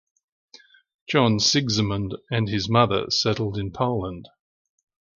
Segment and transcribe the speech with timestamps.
[1.07, 4.29] John Sigismund and his mother settled in Poland.